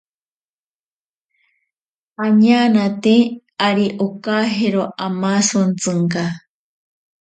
Añanate 2.25 3.15
ari 3.67 3.87
okajero 4.05 4.83
amasontsinka. 5.05 6.23